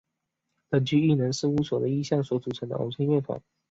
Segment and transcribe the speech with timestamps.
[0.67, 3.39] 根据艺能事务所的意向所组成的偶像乐团。